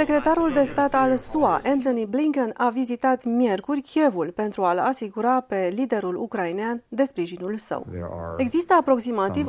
Secretarul 0.00 0.52
de 0.52 0.64
stat 0.64 0.94
al 0.94 1.16
SUA, 1.16 1.60
Anthony 1.64 2.06
Blinken, 2.06 2.52
a 2.56 2.68
vizitat 2.68 3.24
miercuri 3.24 3.80
Kievul 3.80 4.30
pentru 4.30 4.64
a-l 4.64 4.78
asigura 4.78 5.40
pe 5.40 5.72
liderul 5.74 6.16
ucrainean 6.16 6.82
de 6.88 7.04
sprijinul 7.04 7.56
său. 7.56 7.86
Există 8.36 8.74
aproximativ 8.74 9.46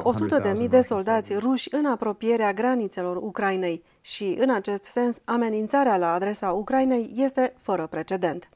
100.000 0.62 0.70
de 0.70 0.82
soldați 0.82 1.34
ruși 1.34 1.76
în 1.76 1.86
apropierea 1.86 2.54
granițelor 2.54 3.18
Ucrainei 3.18 3.84
și, 4.02 4.38
în 4.40 4.50
acest 4.50 4.84
sens, 4.84 5.22
amenințarea 5.26 5.98
la 5.98 6.14
adresa 6.14 6.52
Ucrainei 6.52 7.12
este 7.16 7.54
fără 7.58 7.88
precedent. 7.88 8.50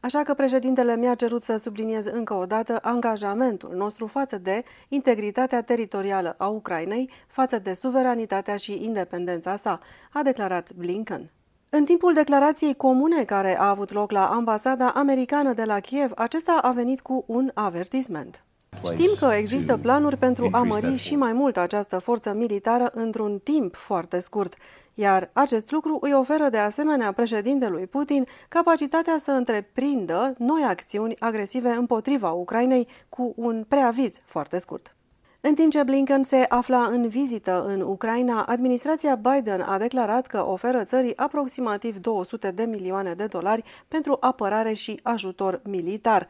Așa 0.00 0.22
că 0.22 0.34
președintele 0.34 0.96
mi-a 0.96 1.14
cerut 1.14 1.42
să 1.42 1.56
subliniez 1.56 2.06
încă 2.06 2.34
o 2.34 2.46
dată 2.46 2.78
angajamentul 2.82 3.72
nostru 3.74 4.06
față 4.06 4.38
de 4.38 4.64
integritatea 4.88 5.62
teritorială 5.62 6.34
a 6.38 6.46
Ucrainei, 6.46 7.10
față 7.26 7.58
de 7.58 7.74
suveranitatea 7.74 8.56
și 8.56 8.84
independența 8.84 9.56
sa, 9.56 9.80
a 10.12 10.22
declarat 10.22 10.72
Blinken. 10.72 11.30
În 11.70 11.84
timpul 11.84 12.12
declarației 12.12 12.74
comune 12.74 13.24
care 13.24 13.58
a 13.58 13.68
avut 13.68 13.92
loc 13.92 14.10
la 14.10 14.26
ambasada 14.26 14.92
americană 14.94 15.52
de 15.52 15.64
la 15.64 15.80
Kiev, 15.80 16.12
acesta 16.16 16.58
a 16.62 16.70
venit 16.70 17.00
cu 17.00 17.24
un 17.26 17.50
avertisment. 17.54 18.42
Știm 18.84 19.10
că 19.18 19.26
există 19.34 19.76
planuri 19.76 20.16
pentru 20.16 20.48
a 20.52 20.62
mări 20.62 20.96
și 20.96 21.16
mai 21.16 21.32
mult 21.32 21.56
această 21.56 21.98
forță 21.98 22.32
militară 22.32 22.90
într-un 22.94 23.38
timp 23.38 23.76
foarte 23.76 24.18
scurt, 24.18 24.54
iar 24.94 25.30
acest 25.32 25.70
lucru 25.70 25.98
îi 26.00 26.14
oferă 26.14 26.48
de 26.48 26.58
asemenea 26.58 27.12
președintelui 27.12 27.86
Putin 27.86 28.26
capacitatea 28.48 29.18
să 29.22 29.30
întreprindă 29.30 30.34
noi 30.38 30.62
acțiuni 30.62 31.16
agresive 31.18 31.70
împotriva 31.70 32.30
Ucrainei 32.30 32.88
cu 33.08 33.32
un 33.36 33.64
preaviz 33.68 34.20
foarte 34.24 34.58
scurt. 34.58 34.97
În 35.40 35.54
timp 35.54 35.70
ce 35.70 35.82
Blinken 35.82 36.22
se 36.22 36.44
afla 36.48 36.84
în 36.84 37.08
vizită 37.08 37.64
în 37.66 37.80
Ucraina, 37.80 38.42
administrația 38.42 39.14
Biden 39.14 39.60
a 39.60 39.78
declarat 39.78 40.26
că 40.26 40.46
oferă 40.46 40.84
țării 40.84 41.16
aproximativ 41.16 41.98
200 41.98 42.50
de 42.50 42.64
milioane 42.64 43.14
de 43.14 43.26
dolari 43.26 43.64
pentru 43.88 44.16
apărare 44.20 44.72
și 44.72 45.00
ajutor 45.02 45.60
militar. 45.64 46.28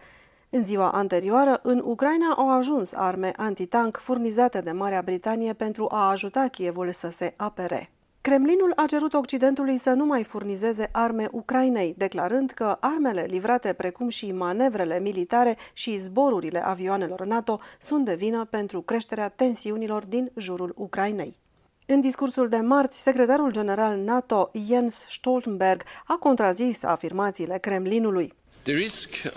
În 0.51 0.65
ziua 0.65 0.91
anterioară, 0.91 1.61
în 1.63 1.83
Ucraina 1.85 2.35
au 2.37 2.51
ajuns 2.51 2.93
arme 2.93 3.33
antitank 3.37 3.97
furnizate 3.97 4.61
de 4.61 4.73
Marea 4.73 5.03
Britanie 5.03 5.53
pentru 5.53 5.87
a 5.91 6.11
ajuta 6.11 6.49
Kievul 6.49 6.93
să 6.93 7.11
se 7.11 7.35
apere. 7.37 7.91
Kremlinul 8.29 8.73
a 8.77 8.87
cerut 8.87 9.15
Occidentului 9.15 9.77
să 9.77 9.91
nu 9.91 10.05
mai 10.05 10.25
furnizeze 10.25 10.89
arme 10.93 11.29
Ucrainei, 11.33 11.95
declarând 11.97 12.51
că 12.51 12.77
armele 12.81 13.27
livrate 13.29 13.73
precum 13.73 14.09
și 14.09 14.33
manevrele 14.33 15.01
militare 15.01 15.57
și 15.73 15.99
zborurile 15.99 16.65
avioanelor 16.65 17.25
NATO 17.25 17.61
sunt 17.79 18.05
de 18.05 18.15
vină 18.15 18.47
pentru 18.51 18.81
creșterea 18.81 19.29
tensiunilor 19.29 20.05
din 20.05 20.31
jurul 20.37 20.73
Ucrainei. 20.77 21.39
În 21.87 22.01
discursul 22.01 22.49
de 22.49 22.57
marți, 22.57 23.03
secretarul 23.03 23.53
general 23.53 23.99
NATO 23.99 24.51
Jens 24.69 24.95
Stoltenberg 24.95 25.83
a 26.07 26.15
contrazis 26.15 26.83
afirmațiile 26.83 27.59
Kremlinului. 27.59 28.35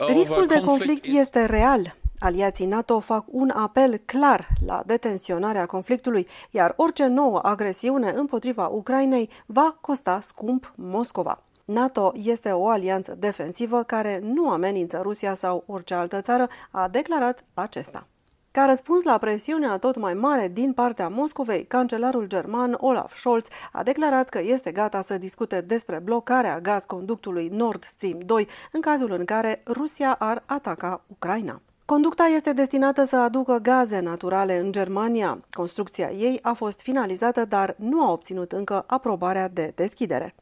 Riscul 0.08 0.46
de 0.48 0.60
conflict 0.60 1.06
este 1.06 1.46
real. 1.46 1.96
Aliații 2.24 2.66
NATO 2.66 3.00
fac 3.00 3.26
un 3.28 3.50
apel 3.50 3.98
clar 3.98 4.48
la 4.66 4.84
detenționarea 4.86 5.66
conflictului, 5.66 6.28
iar 6.50 6.74
orice 6.76 7.06
nouă 7.06 7.40
agresiune 7.42 8.14
împotriva 8.16 8.68
Ucrainei 8.68 9.30
va 9.46 9.78
costa 9.82 10.20
scump 10.20 10.74
Moscova. 10.76 11.44
NATO 11.66 12.12
este 12.16 12.50
o 12.50 12.68
alianță 12.68 13.16
defensivă 13.20 13.84
care 13.84 14.20
nu 14.24 14.50
amenință 14.50 15.00
Rusia 15.02 15.34
sau 15.34 15.64
orice 15.68 15.94
altă 15.94 16.22
țară, 16.22 16.50
a 16.72 16.88
declarat 16.88 17.44
acesta. 17.54 18.08
Ca 18.52 18.66
răspuns 18.66 19.04
la 19.04 19.18
presiunea 19.18 19.78
tot 19.78 19.96
mai 19.96 20.14
mare 20.14 20.48
din 20.48 20.74
partea 20.74 21.08
Moscovei, 21.08 21.66
cancelarul 21.66 22.26
german 22.28 22.78
Olaf 22.80 23.16
Scholz 23.16 23.48
a 23.72 23.84
declarat 23.84 24.30
că 24.30 24.40
este 24.44 24.72
gata 24.72 25.02
să 25.02 25.18
discute 25.18 25.62
despre 25.62 26.00
blocarea 26.00 26.60
gazconductului 26.60 27.48
Nord 27.48 27.84
Stream 27.84 28.20
2 28.20 28.48
în 28.72 28.82
cazul 28.82 29.12
în 29.12 29.26
care 29.26 29.62
Rusia 29.66 30.16
ar 30.20 30.44
ataca 30.46 31.04
Ucraina. 31.08 31.62
Conducta 31.92 32.24
este 32.24 32.54
destinată 32.54 33.04
să 33.04 33.16
aducă 33.16 33.60
gaze 33.62 34.00
naturale 34.00 34.60
în 34.60 34.72
Germania. 34.72 35.44
Construcția 35.52 36.12
ei 36.12 36.40
a 36.42 36.54
fost 36.54 36.82
finalizată, 36.82 37.46
dar 37.46 37.76
nu 37.78 38.02
a 38.02 38.12
obținut 38.12 38.52
încă 38.52 38.84
aprobarea 38.88 39.48
de 39.48 39.72
deschidere. 39.76 40.36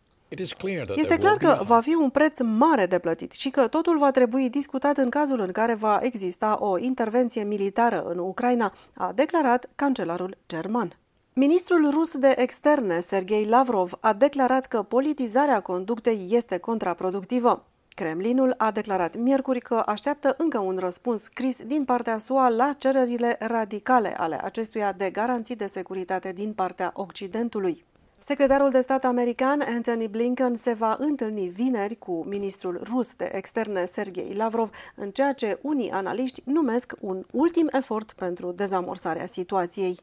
Este 0.95 1.17
clar 1.17 1.37
că 1.37 1.61
va 1.63 1.79
fi 1.79 1.95
un 1.95 2.09
preț 2.09 2.39
mare 2.39 2.85
de 2.85 2.99
plătit 2.99 3.31
și 3.31 3.49
că 3.49 3.67
totul 3.67 3.97
va 3.97 4.11
trebui 4.11 4.49
discutat 4.49 4.97
în 4.97 5.09
cazul 5.09 5.39
în 5.39 5.51
care 5.51 5.73
va 5.73 5.99
exista 6.01 6.57
o 6.59 6.77
intervenție 6.77 7.43
militară 7.43 8.03
în 8.03 8.17
Ucraina, 8.17 8.73
a 8.95 9.11
declarat 9.15 9.69
cancelarul 9.75 10.37
german. 10.47 10.97
Ministrul 11.33 11.89
rus 11.89 12.17
de 12.17 12.33
externe, 12.37 12.99
Sergei 12.99 13.45
Lavrov, 13.45 13.97
a 13.99 14.13
declarat 14.13 14.65
că 14.65 14.81
politizarea 14.81 15.61
conductei 15.61 16.27
este 16.29 16.57
contraproductivă. 16.57 17.63
Kremlinul 17.99 18.53
a 18.57 18.71
declarat 18.71 19.17
miercuri 19.17 19.59
că 19.59 19.83
așteaptă 19.85 20.35
încă 20.37 20.59
un 20.59 20.77
răspuns 20.77 21.21
scris 21.21 21.63
din 21.63 21.85
partea 21.85 22.17
SUA 22.17 22.49
la 22.49 22.75
cererile 22.77 23.35
radicale 23.39 24.15
ale 24.17 24.39
acestuia 24.43 24.91
de 24.91 25.09
garanții 25.09 25.55
de 25.55 25.65
securitate 25.65 26.31
din 26.31 26.53
partea 26.53 26.91
Occidentului. 26.95 27.85
Secretarul 28.19 28.69
de 28.69 28.81
stat 28.81 29.05
american 29.05 29.61
Anthony 29.61 30.07
Blinken 30.07 30.53
se 30.53 30.73
va 30.73 30.95
întâlni 30.99 31.47
vineri 31.47 31.95
cu 31.95 32.23
ministrul 32.23 32.81
rus 32.83 33.13
de 33.13 33.29
externe 33.33 33.85
Sergei 33.85 34.33
Lavrov 34.33 34.69
în 34.95 35.11
ceea 35.11 35.33
ce 35.33 35.59
unii 35.61 35.91
analiști 35.91 36.41
numesc 36.45 36.93
un 36.99 37.23
ultim 37.31 37.67
efort 37.71 38.11
pentru 38.11 38.51
dezamorsarea 38.51 39.25
situației. 39.25 39.99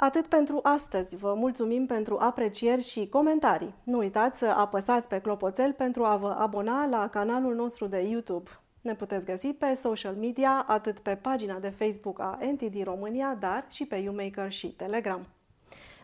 Atât 0.00 0.26
pentru 0.26 0.60
astăzi. 0.62 1.16
Vă 1.16 1.34
mulțumim 1.36 1.86
pentru 1.86 2.16
aprecieri 2.18 2.82
și 2.82 3.08
comentarii. 3.08 3.74
Nu 3.84 3.98
uitați 3.98 4.38
să 4.38 4.46
apăsați 4.46 5.08
pe 5.08 5.20
clopoțel 5.20 5.72
pentru 5.72 6.04
a 6.04 6.16
vă 6.16 6.36
abona 6.38 6.86
la 6.86 7.08
canalul 7.08 7.54
nostru 7.54 7.86
de 7.86 8.00
YouTube. 8.00 8.50
Ne 8.80 8.94
puteți 8.94 9.24
găsi 9.24 9.46
pe 9.46 9.74
social 9.74 10.14
media, 10.14 10.64
atât 10.66 10.98
pe 10.98 11.16
pagina 11.16 11.58
de 11.58 11.68
Facebook 11.68 12.20
a 12.20 12.38
NTD 12.52 12.82
România, 12.82 13.36
dar 13.40 13.64
și 13.70 13.86
pe 13.86 13.96
YouMaker 13.96 14.52
și 14.52 14.66
Telegram. 14.66 15.26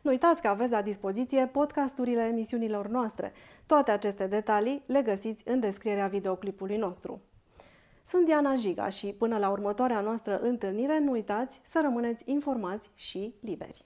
Nu 0.03 0.11
uitați 0.11 0.43
că 0.43 0.49
aveți 0.49 0.71
la 0.71 0.83
dispoziție 0.83 1.47
podcasturile 1.47 2.23
emisiunilor 2.23 2.87
noastre. 2.87 3.33
Toate 3.67 3.91
aceste 3.91 4.27
detalii 4.27 4.83
le 4.87 5.03
găsiți 5.03 5.43
în 5.47 5.61
descrierea 5.61 6.07
videoclipului 6.07 6.77
nostru. 6.77 7.21
Sunt 8.07 8.25
Diana 8.25 8.55
Jiga 8.55 8.89
și 8.89 9.07
până 9.07 9.39
la 9.39 9.51
următoarea 9.51 10.01
noastră 10.01 10.39
întâlnire, 10.39 10.99
nu 10.99 11.11
uitați 11.11 11.61
să 11.69 11.81
rămâneți 11.83 12.23
informați 12.27 12.91
și 12.95 13.35
liberi. 13.41 13.85